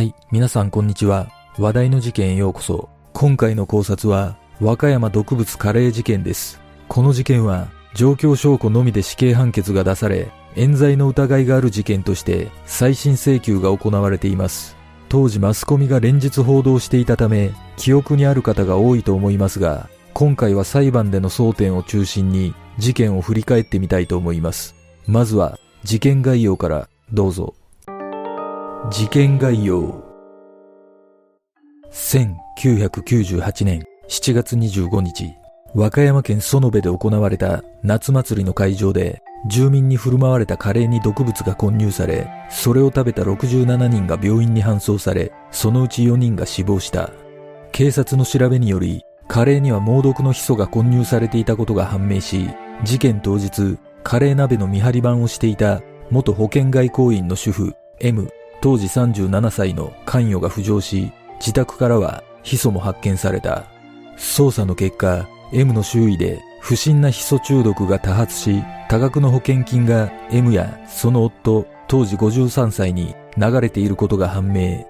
[0.00, 1.28] はい、皆さんこんにちは。
[1.58, 2.88] 話題の事件へようこそ。
[3.12, 6.58] 今回の考察は、和歌山毒物カレー事件です。
[6.88, 14.74] この事件は、状況証拠のみで死刑判決が出され、冤罪の疑いがある事件として、再審請求が行われています。
[15.10, 24.74] 当時マスコミが連日報道していたため、記憶にある方が多いと思いますが、今回は裁判での争点を中心に、事件を振り返ってみたいと思います。
[25.06, 27.52] まずは、事件概要からどうぞ。
[28.88, 30.02] 事件概要。
[31.92, 35.36] 1998年7月25日、
[35.74, 47.10] 和歌山県園部で行われた夏祭りの会場で、住民に振る舞われたカレーに毒物が混入され、それを食べた67人が病院に搬送され、そのうち4人が死亡した。
[47.72, 52.48] 警察の調べにより、カレーには猛毒のヒ素が混入されていたことが判明し、
[52.82, 58.30] 事件当日、カレー鍋の見張り番をしていた元保険外交員の主婦 M
[58.60, 63.66] 当時37歳の関与が浮上し、自宅からはヒ素も発見された。
[64.16, 74.86] 捜査の結果、M の周囲で不審なヒ素中毒が多発し、多額の保険金が M やその夫、当時53歳に流れていることが判明。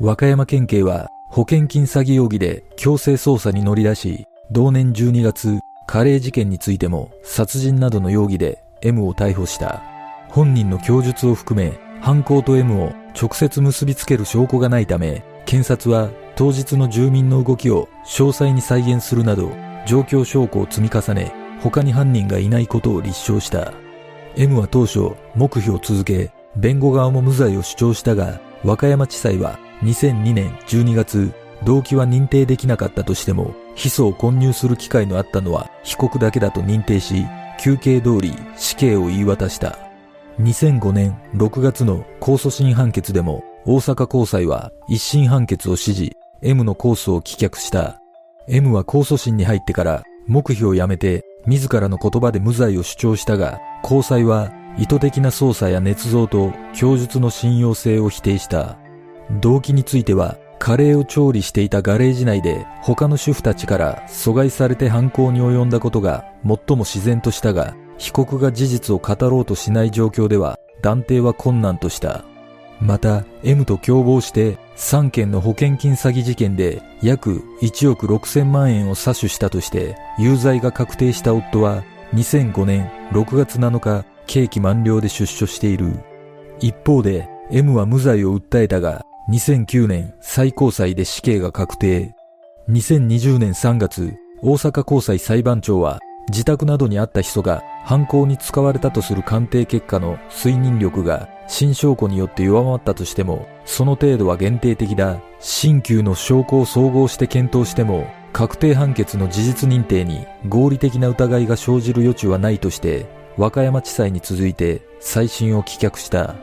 [0.00, 9.82] 和歌山県警は保険金詐欺容疑で強制捜査に乗り出し、同年12月、カレー事件についても殺人などの容疑で M を逮捕した。
[10.28, 19.50] 本人の供述を含め、犯行と M を直接結びつける証拠がないため、検察は当日の住民の動きを詳細に再現するなど、
[19.86, 23.72] 状況証拠を積み重ね、他に犯人がいないことを立証した。
[24.36, 31.32] M は当初、黙秘を続け、弁護側も無罪を主張したが、和歌山地裁は2002年12月、
[31.64, 37.26] 動機は認定できなかったとしても、ヒ素を混入する機会のあったのは被告だけだと認定し、
[37.58, 39.83] 休刑通り死刑を言い渡した。
[40.40, 48.00] 2005年6月の控訴審判決でも大阪高裁は一審判決を支持、M の控訴を棄却した。
[48.48, 58.76] M は控訴審に入ってから黙秘をやめて自らの言葉で無罪を主張したが、高裁は意図的な捜査や捏造と供述の信用性を否定した。
[59.40, 72.24] 動機については、カレーを調理していたガレージ内で他の主婦たちから阻害されて犯行に及んだことが最も自然としたが、被告が事実を語ろうとしない状況では断定は困難とした。
[72.80, 81.84] また、M と共謀して3件の保険金詐欺事件で約1億6000万円を詐取したとして有罪が確定した夫は
[82.14, 85.92] 2005年6月7日刑期満了で出所している。
[86.60, 92.14] 一方で M は無罪を訴えたが2009年最高裁で死刑が確定。
[92.68, 105.20] 2020年3月、大阪高裁裁判長は自宅などにあったヒ素が犯行に使われたとする鑑定結果の推認力が新証拠によって弱まったとしても、その程度は限定的だ。
[105.40, 113.06] 新旧の証拠を総合して検討しても、確定判決の事実認定に合理的な疑いが生じる余地はないとして、
[113.36, 116.34] 和歌山地裁に続いて再審を棄却した。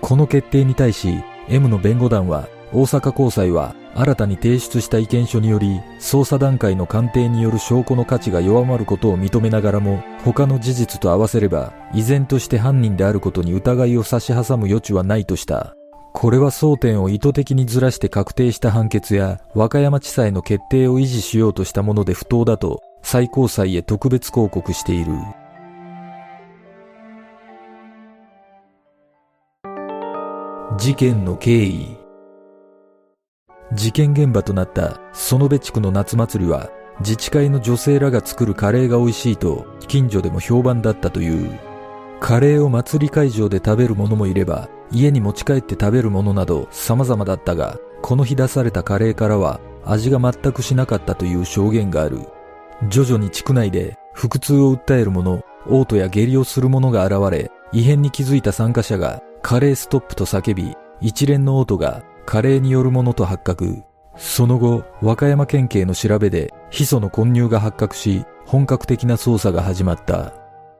[0.00, 15.74] この決定に対し、M の弁護団は、大阪高裁は新たに提出した意見書により、捜査段階の鑑定による証拠の価値が弱まることを認めながらも、他の事実と合わせれば、依然として犯人であることに疑いを差し挟む余地はないとした。
[16.12, 25.12] これは争点を意図的にずらして確定した判決や、和歌山地裁の決定を維持しようとしたもので不当だと、最高裁へ特別抗告している。
[30.78, 31.97] 事件の経緯
[33.74, 36.70] 事件現場となった園部地区の夏祭りは
[37.00, 41.58] 自治会の女性らが作るカレーが美味しいと近所でも評判だったという。
[42.18, 52.20] カレーを祭り会場で食べる者もいれば家に持ち帰って食べるものなど様々だったがこの日出されたカレーからは味が全くしなかったという証言がある。
[52.88, 63.84] 徐々に地区内で腹痛を訴える者嘔吐や下痢をする者が現れ異変に気づいた参加者がカレーストップと叫び一連の嘔吐がカレーによるものと発覚。
[64.18, 70.34] その後、和歌山県警の調べで、ヒ素の混入が発覚し、本格的な捜査が始まった。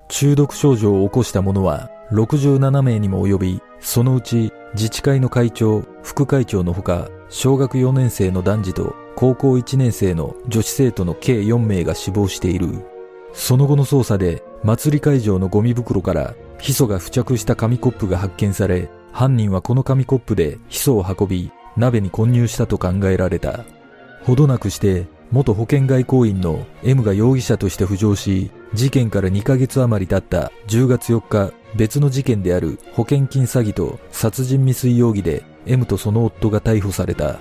[0.08, 12.84] 中毒症状を起こした者は、67名にも及び、そのうち、自治会の会長、副会長のほか、小学4年生の男児と、高校1年生の女子生徒の計4名が死亡している。
[13.32, 23.64] その後の捜査で、祭り会場のゴミ袋から、ヒ素が付着した紙コップが発見され、犯人はこの紙コップでヒ素を運び、鍋に混入したと考えられた。
[24.22, 37.38] ほどなくして、元保険外交員の M が容疑者として浮上し、事件から2ヶ月余り経った10月4日、別の事件である保険金詐欺と殺人未遂容疑で M とその夫が逮捕された。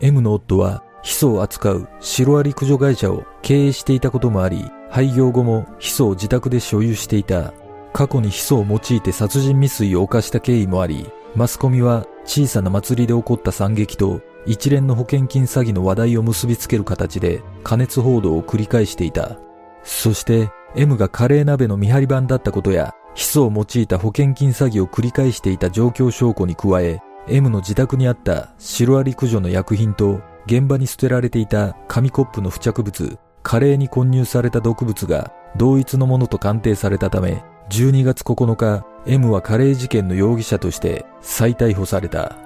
[0.00, 7.52] M の夫はヒ素を扱うシロアリ駆除会社を経営していたこともあり、廃業後もヒ素を自宅で所有していた。
[7.96, 19.38] 過去にヒ素を用いて殺人未遂を犯した経緯もあり、マスコミは小さな祭りで起こった惨劇と一連の保険金詐欺の話題を結びつける形で加熱報道を繰り返していた。
[19.82, 42.36] そして M がカレー鍋の見張り番だったことや、ヒ素を用いた保険金詐欺を繰り返していた状況証拠に加え、M の自宅にあったシロアリ駆除の薬品と現場に捨てられていた紙コップの付着物、カレーに混入された毒物が同一のものと鑑定されたため、12月9日、M はカレー事件の容疑者として再逮捕された。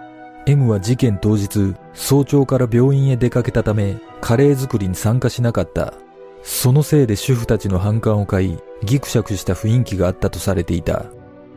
[0.46, 5.92] M は事件当日、早朝から病院へ出かけたため、カレー作りに参加しなかった。
[6.42, 11.04] そのせいで主婦たちの反感を買い、ギクシャクした雰囲気があったとされていた。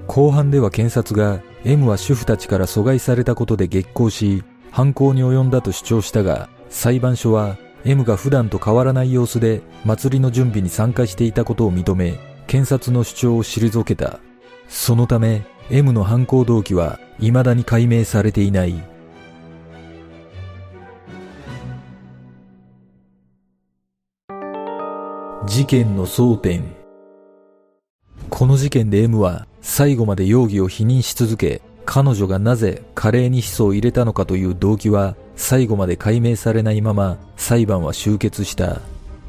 [0.07, 14.19] 後半では検察が M は主婦たちから阻害されたことで激高し、犯行に及んだと主張したが、裁判所は M が普段と変わらない様子で祭りの準備に参加していたことを認め、検察の主張を退けた。
[14.67, 18.83] そのため、M の犯行動機は未だに解明されていない。
[25.45, 26.63] 事件の争点
[28.29, 38.81] この事件で M は最後まで容疑を否認し続け、彼女がなぜカレーにヒ素を入れたのかという動機は最後まで解明されないまま裁判は終結した。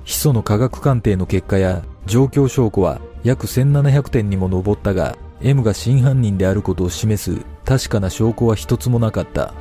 [0.04, 9.54] ヒ素の科学鑑定の結果や状況証拠は約1700点にも上ったが、M が真犯人であることを示す確かな証拠は一つもなかった。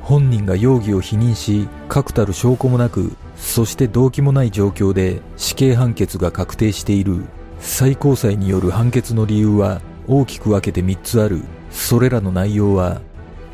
[0.00, 7.24] 本人が容疑を否認し、確たる証拠もなく、そして動機もない状況で死刑判決が確定している。
[7.60, 11.42] 最高裁による判決の理由は大きく分けて3つある。
[11.70, 13.02] それらの内容は、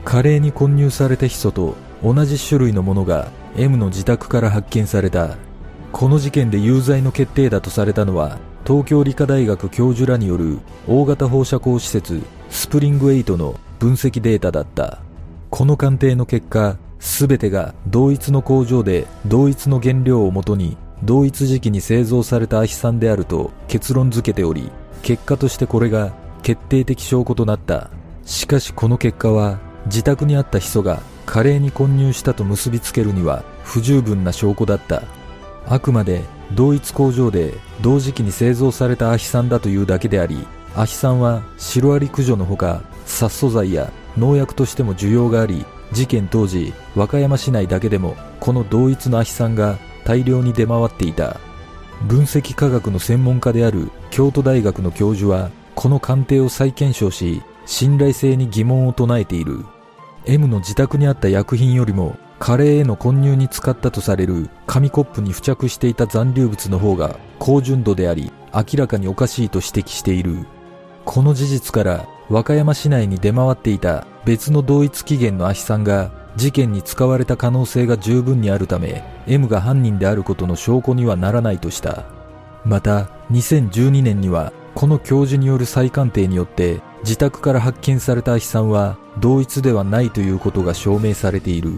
[0.05, 5.37] カレーに混入されたヒ素と同じ種類のものが M の自宅から発見された。
[5.95, 10.59] この事件で有罪の決定だとされたのは、東京理科大学教授らによる
[10.89, 12.21] 大型放射光施設
[12.51, 14.99] スプリング8の分析データだった。
[15.51, 24.73] この鑑定の結果、すべてが同一の工場で同一の原料をもとに同一時期に製造されたアヒ酸であると結論付けており、
[25.05, 26.13] 結果としてこれが
[26.43, 27.89] 決定的証拠となった。
[28.25, 35.05] しかしこの結果は自宅にあったヒ素がカレーに混入したと結びつけるには不十分な証拠だった。
[35.67, 36.25] あくまで
[36.55, 40.47] 同一工場で同時期に製造されたアヒ酸だというだけであり、
[40.77, 51.39] アヒ酸はシロアリ駆除のほか殺素剤や農薬としても需要があり、事件当時、和歌山市内だけでも、この同一のアヒ酸が大量に出回っていた。
[52.09, 59.65] 分析科学の専門家である京都大学の教授は、この鑑定を再検証し、信頼性に疑問を唱えている。
[60.27, 70.47] M の自宅にあった薬品よりも、カレーへの混入に使ったとされる紙コップに付着していた残留物の方が高純度であり、明らかにおかしいと指摘している。
[71.05, 82.05] この事実から和歌山市内に出回っていた別の同一起源のアヒ酸が事件に使われた可能性が十分にあるため M が犯人であることの証拠にはならないとした
[82.65, 91.75] また2012年にはこの教授による再鑑定によって自宅から発見されたアヒ酸は同一ではないということが証明されている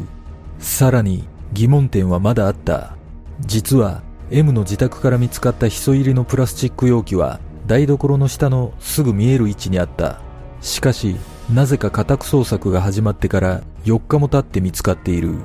[0.58, 2.96] さらに疑問点はまだあった
[3.40, 10.20] 実は M の自宅から見つかったヒ素入りのプラスチック容器は台所の下のすぐ見える位置にあった
[10.60, 11.16] しかし、
[11.52, 15.36] なぜか家宅捜索が始まってから4日も経って見つかっている。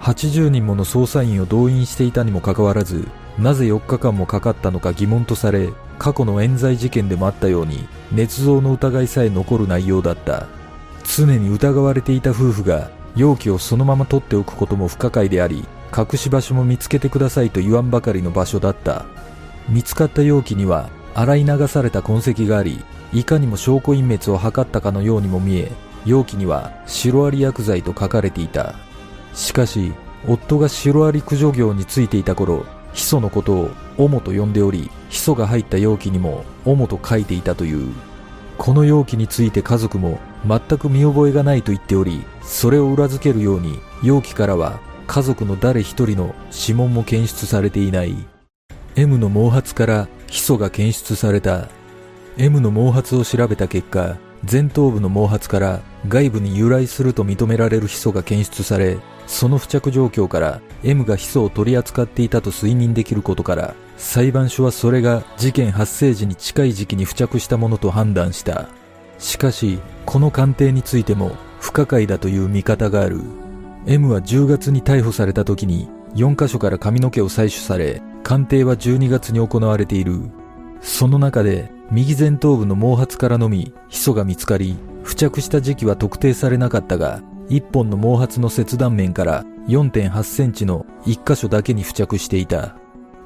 [0.00, 10.46] 80人もの捜査員を動員していたにもかかわらず、なぜ4日間もかかったのか疑問とされ、過去の冤罪事件でもあったように、捏造の疑いさえ残る内容だった。
[11.04, 19.06] 常に疑われていた夫婦が、容器をそのまま取っておくことも不可解であり、隠し場所も見つけてくださいと言わんばかりの場所だった。
[19.68, 25.72] 見つかった容器には、洗い流された痕跡があり、いかにも証拠隠滅を図ったかのようにも見え、
[26.06, 28.76] 容器にはシロアリ薬剤と書かれていた。
[29.34, 29.92] しかし、
[30.28, 37.92] 夫がシロアリ駆除業についていた頃、ヒ素のことをオモと呼んでおり、ヒ素が入った容器にもオモと書いていたという。
[38.58, 48.16] この容器について家族も全く見覚えがないと言っており、それを裏付けるように容器からは家族の誰一人の指紋も検出されていない。
[48.96, 51.68] M の毛髪からヒ素が検出された
[52.36, 54.16] M の毛髪を調べた結果、
[54.50, 58.98] 前頭部の毛髪から外部に由来すると認められるヒ素が検出され、
[59.28, 68.68] その付着状況から M がヒ素を取り扱っていたと推認できることから、裁判所はそれが事件発生時に近い時期に付着したものと判断した。
[69.18, 73.20] しかし、この鑑定についても不可解だという見方がある。
[73.86, 80.22] M は10月に逮捕された時に4カ所から髪の毛を採取され、鑑定は12月に行われている。
[80.80, 92.76] その中で右前頭部の毛髪からのみヒ素が見つかり、付着した時期は特定されなかったが、1本の毛髪の切断面から4.8センチの1箇所だけに付着していた。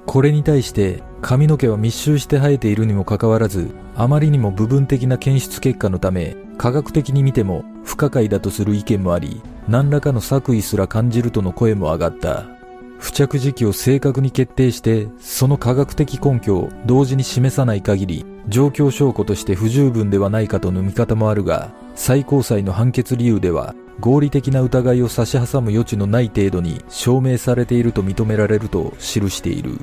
[0.06, 12.61] これに対して髪の毛は密集して生えているにもかかわらず、あまりにも部分的な検出結果のため、科学的に見ても不可解だとする意見もあり、何らかの作為すら感じるとの声も上がった。
[13.02, 29.78] 付着時期を正確に決定して、その科学的根拠を同時に示さない限り、状況証拠として不十分ではないかとの見方もあるが、最高裁の判決理由では、合理的な疑いを差し挟む余地のない程度に証明されていると認められると記している。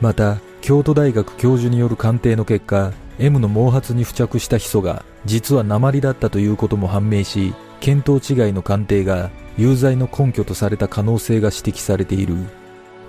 [0.00, 12.34] また、京都大学教授による鑑定の結果、M の毛髪に付着したヒ素が実は鉛だったということも判明し、見当違いの鑑定が有罪の根拠とされた可能性が指摘されている。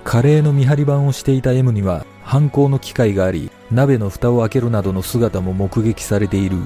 [0.03, 6.57] カレーの見張り番をしていた M には犯行の機会があり、鍋の蓋を開けるなどの姿も目撃されている。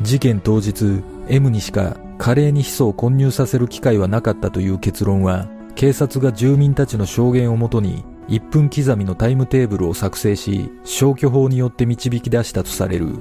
[0.00, 13.14] 事件当日、M にしかカレーにヒ素を混入させる機会はなかったという結論は、警察が住民たちの証言をもとに1分刻みのタイムテーブルを作成し、消去法によって導き出したとされる。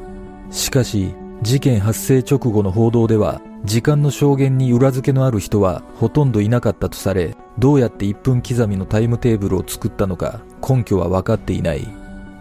[0.49, 11.87] しかし、事件発生直後の報道では、時間の証言に裏付けのある人はほとんどいなかったとされ、どうやって1分刻みのタイムテーブルを作ったのか根拠は分かっていない。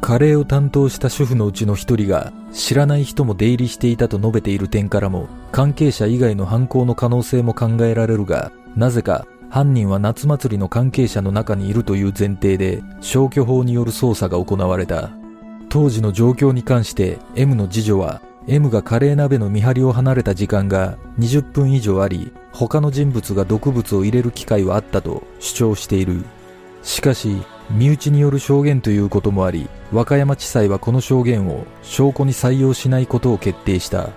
[0.00, 15.10] カレーを担当した主婦のうちの一人が知らない人も出入りしていたと述べている点からも関係者以外の犯行の可能性も考えられるが、なぜか犯人は夏祭りの関係者の中にいるという前提で消去法による捜査が行われた。
[15.68, 26.24] 当時の状況に関して M の次女は M がカレー鍋の見張りを離れた時間が20分以上あり、他の人物が毒物を入れる機会はあったと主張している。
[26.82, 34.08] しかし、身内による証言ということもあり、和歌山地裁はこの証言を証拠に採用しないことを決定した。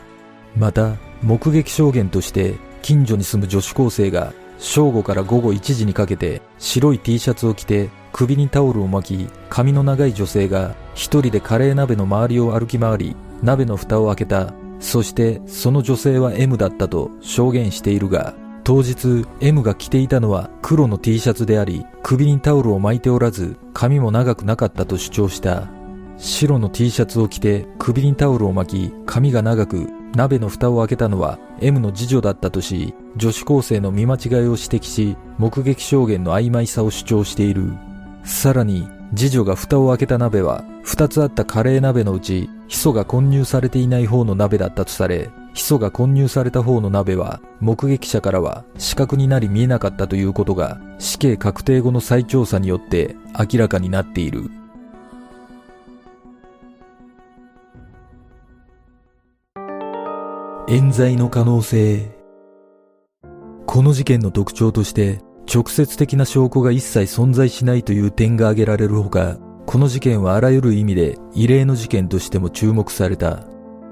[0.56, 14.54] また、目撃証言として近所に住む女子高生が正午から午後1時にかけて白い T シャツを着て首にタオルを巻き髪の長い女性が一人でカレー鍋の周りを歩き回り鍋の蓋を開けた。
[14.80, 18.34] そしてその女性は M だったと証言しているが、
[18.64, 25.70] 当日 M が着ていたのは黒の T シャツであり、首にタオルを巻いておらず、髪も長くなかったと主張した。
[26.18, 37.74] 白の T シャツを着て首にタオルを巻き、髪が長く、鍋の蓋を開けたのは M の次女だったとし、女子高生の見間違いを指摘し、目撃証言の曖昧さを主張している。
[38.24, 54.50] さらに、次女が蓋を開けた鍋は、二つあったカレー鍋のうち、ヒ素が混入されていない方の鍋だったとされ、ヒ素が混入された方の鍋は、目撃者からは死角になり見えなかったということが、死刑確定後の再調査によって明らかになっている。
[60.68, 62.10] 冤罪の可能性。
[63.68, 73.46] この事件の特徴として、直接的な証拠が一切存在しないという点が挙げられるほか、この事件はあらゆる意味で異例の事件としても注目された。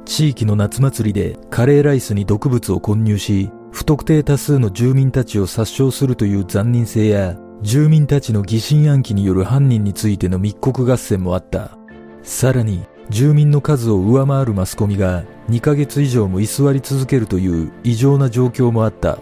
[0.05, 11.77] 地域の夏祭りでカレーライスに毒物を混入し、不特定多数の住民たちを殺傷するという残忍性や、住民たちの疑心暗鬼による犯人についての密告合戦もあった。
[12.24, 19.20] さらに、住民の数を上回るマスコミが2ヶ月以上も居座り続けるという異常な状況もあった。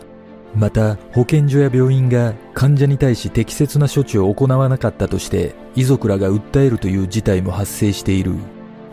[0.55, 8.33] また、保健所や病院が患者に対し適切な処置を行わなかったとして遺族らが訴えるという事態も発生している。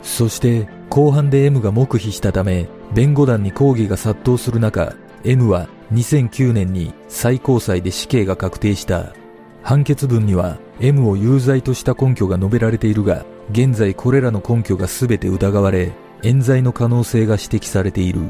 [0.07, 4.95] そして後半で M が黙秘したため弁護団に抗議が殺到する中
[5.25, 9.13] M は2009年に最高裁で死刑が確定した
[9.63, 15.91] 判決文には M を有罪とした根拠が述べられているが現在これらの根拠が全て疑われ
[16.23, 18.21] 冤罪の可能性が指摘されている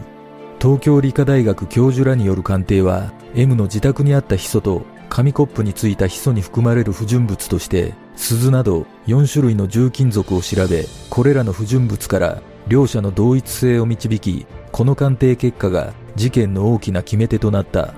[0.61, 17.95] 東京理科大学教授らによる鑑定は M の自宅にあったヒ素と紙コップについたヒ素に含まれる不純物として鈴など4種類の重金属を調べこれらの不純物から両者の同一性を導きこの鑑定結果が事件の大きな決め手となった。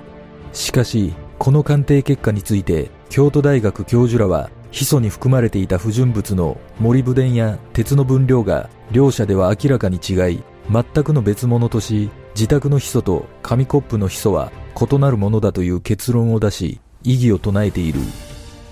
[0.53, 12.09] しかしこの鑑定結果について京都大学教授らはヒ素に含まれていた不純物のモリブデンや鉄の分量が両者では明らかに違い全くの別物とし
[12.39, 17.99] 自宅のヒ素と紙コップのヒ素は異なるものだという結論を出し異議を唱えている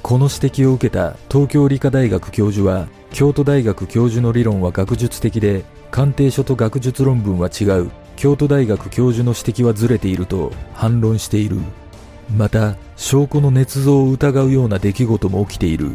[0.01, 11.57] この指摘を受けた東京理科大学教授は京都大学教授の理論は学術的で鑑定書と学術論文は違う京都大学教授の指摘はずれていると反論している。
[12.35, 15.91] また、証拠の捏造を疑うような出来事も起きている。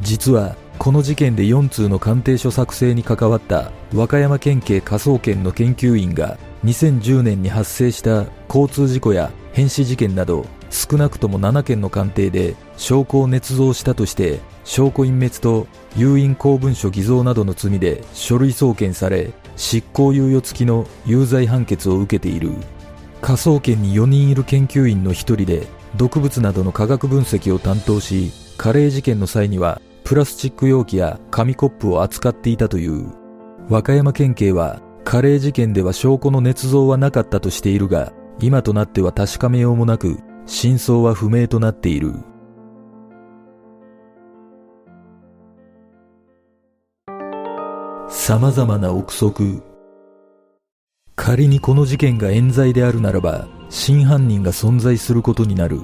[0.00, 22.52] 実は、この事件で4通の鑑定書作成に関わった和歌山県警科捜研の研究員が2010年に発生した交通事故や変死事件など少なくとも7件の鑑定で証拠を捏造したとして証拠隠滅と有印公文書偽造などの罪で書類送検され執行猶予付きの有罪判決を受けている。
[23.20, 33.10] 科捜研に4人いる研究員の1人で毒物などの化学分析を担当しカレー事件の際にはプラスチック容器や紙コップを扱っていたという。
[33.68, 42.12] 和歌山県警はカレー事件では証拠の捏造はなかったとしているが今となっては確かめようもなく真相は不明となっている。
[48.10, 49.62] 様々な憶測。
[51.16, 55.80] 仮にこの事件が冤罪であるならば真犯人が存在することになる。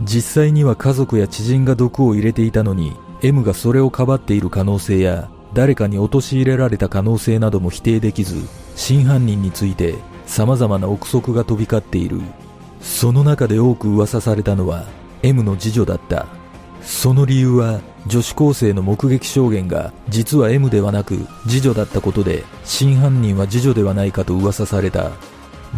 [0.00, 9.94] 実際には家族や知人が毒を入れていたのに M がそれをかばっている可能性や誰かに陥れられた可能性なども否定できず真犯人について
[10.26, 12.20] 様々な憶測が飛び交っている。
[12.80, 14.86] その中で多く噂されたのは
[15.22, 16.26] M の次女だった。
[16.82, 25.10] その理由は女子高生の目撃証言が実は M ではなく次女だったことで真犯人は次女ではないかと噂された。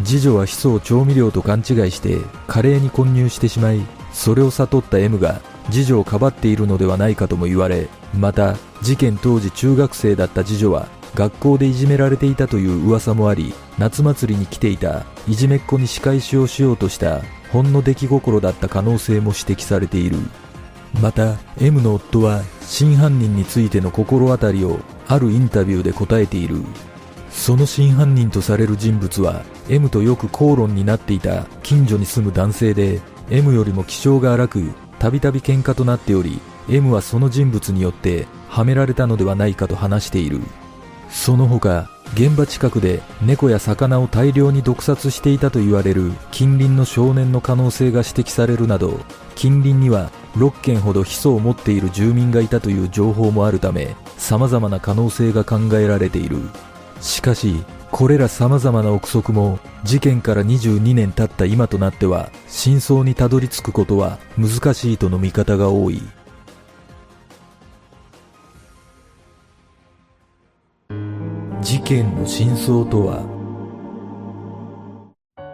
[0.05, 3.81] 次女はヒ素を調味料と勘違いしてカレーに混入してしまい
[4.13, 17.23] それを悟った M が次女をかばっているのではないかとも言われまた事件当時中学生だった次女は学校でいじめられていたという噂もあり夏祭りに来ていたいじめっ子に仕返しをしようとした
[17.53, 20.19] ほんの出来心だった可能性も指摘されている。
[21.01, 26.63] また M の夫は真犯人についての心当たりをあるインタビューで答えている。
[27.31, 40.41] その真犯人とされる人物は M とよく口論になっていた近所に住む男性で M よりも気性が荒くたびたび喧嘩となっており M はその人物によってはめられたのではないかと話している。
[41.09, 49.01] その他現場近くで猫や魚を大量に毒殺していたと言われる近隣の少年の可能性が指摘されるなど
[49.35, 56.39] 近隣には6件ほどヒ素を持っている住民がいたという情報もあるため様々な可能性が考えられている。
[57.01, 66.01] しかしこれら様々な憶測も事件から22年経った今となっては真相にたどり着くことは難しいとの見方が多い
[71.61, 73.23] 事件の真相とは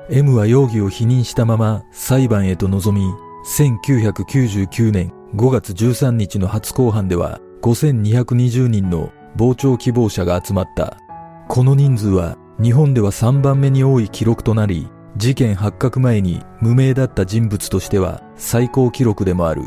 [0.09, 3.13] ？M は容疑を否認したまま裁判へと臨み
[3.45, 11.06] 1999年5月13日の初公判では5220人の傍聴希望者が集まった。
[11.49, 19.63] この人数は日本では3番目に多い記録となり、事件発覚前に無名だった人物としては最高記録でもある。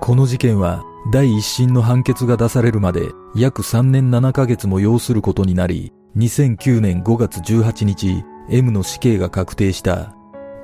[0.00, 10.14] この事件は第一審の判決が出されるまで約3年7ヶ月も要することになり、2009年5月18日、M の死刑が確定した。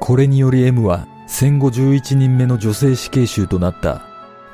[0.00, 4.02] これにより M は戦後11人目の女性死刑囚となった。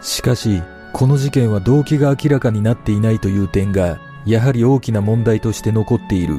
[0.00, 0.62] しかし、
[0.92, 6.36] この事件は動機が明らかになっていないという点が、やはり大きな問題として残っている。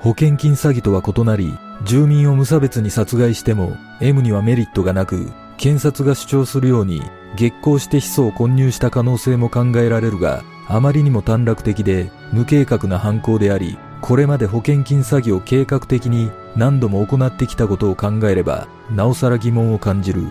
[0.00, 1.52] 保険金詐欺とは異なり、
[1.84, 7.02] 住民を無差別に殺害しても M にはメリットがなく、検察が主張するように
[7.36, 20.28] 激高してヒ素を混入した可能性も考えられるが、あまりにも短絡的で無計画な犯行であり、これまで保険金詐欺を計画的に何度も行ってきたことを考えれば、なおさら疑問を感じる。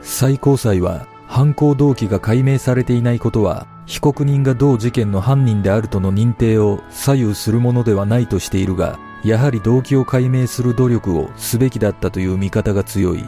[0.00, 13.24] 最高裁は、犯行動機が解明されていないことは、被告人が同事件の犯人であるとの認定を左右するものではないとしているが、やはり動機を解明する努力をすべきだったという見方が強い。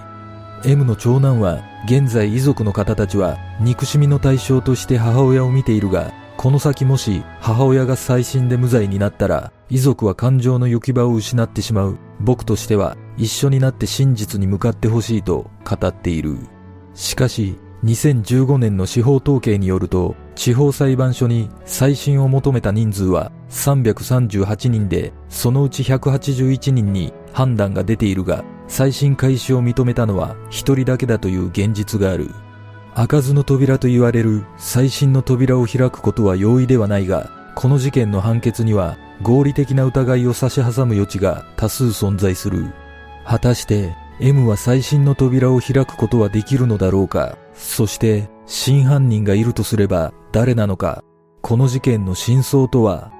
[0.65, 11.99] M の長男は、現在遺族の方たちは憎しみの対象として母親を見ているが、この先もし母親が再審で無罪になったら、遺族は感情の行き場を失ってしまう。
[12.21, 16.39] 僕としては一緒になって真実に向かってほしいと語っている。
[16.95, 32.31] しかし、2015年の司法統計によると、地方裁判所に再審を求めた人数は338人で、そのうち181人に判断が出ているが、再審開始を認めたのは一人だけだという現実がある。
[32.95, 42.65] 開かずの扉と言われる再審の扉を開くことは容易ではないが、この事件の判決には合理的な疑いを差し挟む余地が多数存在する。
[43.27, 51.03] 果たして M は最新の扉を開くことはできるのだろうかそして真犯人がいるとすれば誰なのか、
[51.41, 53.13] この事件の真相とは？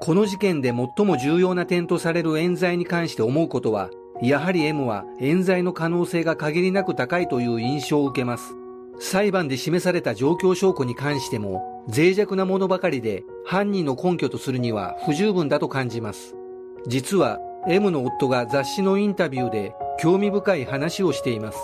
[0.00, 3.90] この事件で最も重要な点とされる冤罪に関して思うことは、
[4.22, 8.54] やはり M は冤罪の可能性が限りなく高いという印象を受けます。
[9.00, 16.34] 裁判で示された状況証拠に関しても、脆弱なものばかりで、犯人の根拠とするには不十分だと感じます。
[16.88, 21.58] 実は M の夫が雑誌のインタビューで興味深い話をしています。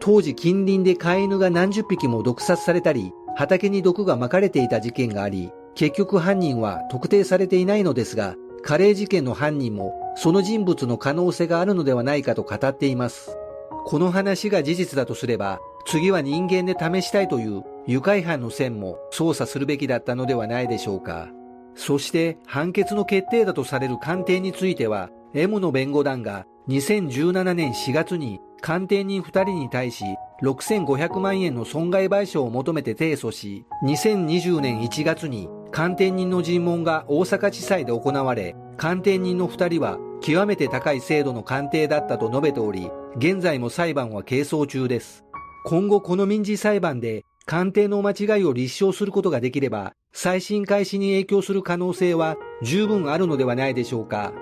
[0.00, 13.36] 当時近隣で飼い犬が何十匹も毒殺されたり、畑に毒が撒かれていた事件があり、結局犯人は特定されていないのですが、カレー事件の犯人もその人物の可能性があるのではないかと語っています。
[13.84, 21.28] この話が事実だとすれば、次は人間で試したいという愉快犯の線も捜査するべきだったのではないでしょうか。
[21.74, 30.04] そして判決の決定だとされる鑑定については、M の弁護団が2017年4月に鑑定人2人に対し
[30.42, 45.24] 6500万円の損害賠償を求めて提訴し、2020年1月に鑑定人の尋問が大阪地裁で行われ、鑑定人の2人は極めて高い精度の鑑定だったと述べており、現在も裁判は係争中です。
[45.68, 54.32] 今後この民事裁判で鑑定の間違いを立証することができれば、再審開始に影響する可能性は十分あるのではないでしょうか。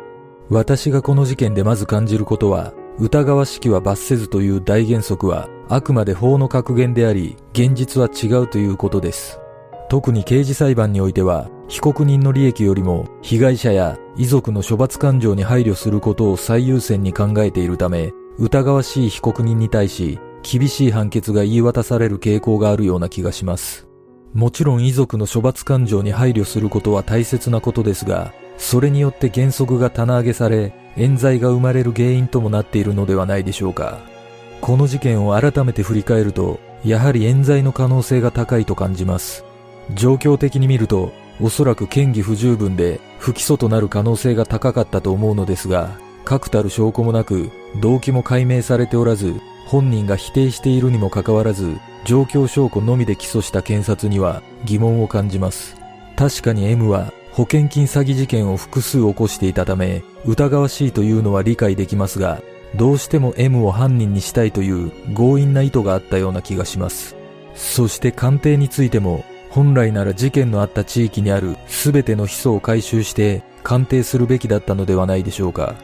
[0.50, 9.40] 私がこの事件でまず感じることは、疑わしきは罰せずという大原則はあくまで法の格言であり、現実は違うということです。
[9.88, 23.86] 特に刑事裁判においては、被告人の利益よりも被害者や遺族の処罰感情に配慮することを最優先に考えているため、疑わしい被告人に対し厳しい判決が言い渡される傾向があるような気がします。
[24.32, 33.98] もちろん遺族の処罰感情に配慮することは大切なことですが、それによって原則が棚上げされ、冤罪が生まれる原因ともなっているのではないでしょうか。
[34.60, 39.44] この事件を改めて振り返ると、やはり冤罪の可能性が高いと感じます。
[39.94, 45.90] 状況的に見ると、おそらく嫌疑不十分で不起訴となる可能性が高かったと思うのですが、
[46.24, 55.76] 確たる証拠もなく、動機も解明されておらず、本人が否定しているにもかかわらず、状況証拠のみで起訴した検察には疑問を感じます。
[56.16, 62.40] 確かに M は保険金詐欺事件を複数起こしていたため、疑わしいというのは理解できますが、
[62.76, 67.16] どうしても M を犯人にしたいという強引な意図があったような気がします。
[67.54, 75.74] そして鑑定についても、本来なら事件のあった地域にある全てのヒ素を回収して鑑定するべきだったのではないでしょうか。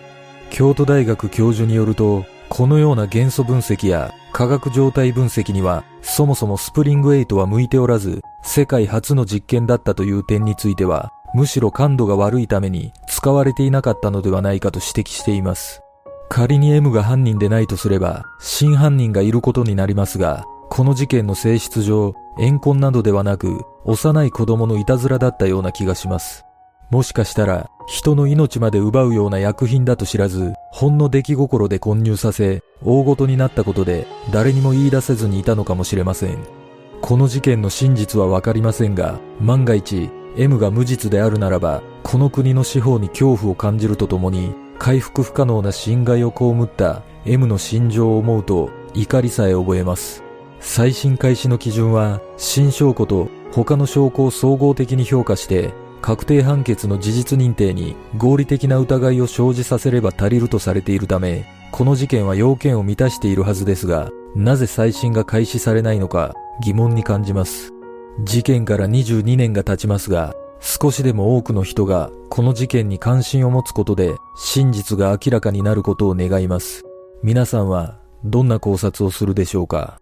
[0.50, 15.80] 京都大学教授によると、このような元素分析や化学状態分析にはそもそもスプリング8は向いておらず、世界初の実験だったという点についてはむしろ感度が悪いために使われていなかったのではないかと指摘しています。
[16.28, 26.44] 仮に M が犯人でないとすれば、真犯人がいることになりますが、この事件の性質上、怨恨などではなく、幼い子供のいたずらだったような気がします。
[26.90, 36.38] もしかしたら、人の命まで奪うような薬品だと知らず、ほんの出来心で混入させ、大ごとになったことで、誰にも言い出せずにいたのかもしれません。
[37.00, 50.22] この事件の真実はわかりませんが、万が一、M が無実であるならば、この国の司法に恐怖を感じるとともに、回復不可能な侵害を被った M の心情を思うと怒りさえ覚えます。
[50.60, 67.72] 再審開始の基準は、新証拠と他の証拠を総合的に評価して、確定判決の事実認定に合理的な疑いを生じさせれば足りるとされているため、この事件は要件を満たしているはずですが、なぜ再審が開始されないのか疑問に感じます。
[68.24, 76.82] 事件から22年が経ちますが、少しでも多くの人がこの事件に関心を持つことで真実が明らかになることを願います。
[77.22, 80.01] 皆さんはどんな考察をするでしょうか？